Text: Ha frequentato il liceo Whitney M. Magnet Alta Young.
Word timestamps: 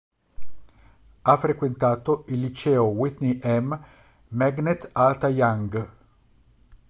Ha 1.21 1.37
frequentato 1.37 2.25
il 2.29 2.39
liceo 2.39 2.85
Whitney 2.85 3.39
M. 3.43 3.79
Magnet 4.29 4.89
Alta 4.93 5.27
Young. 5.29 5.89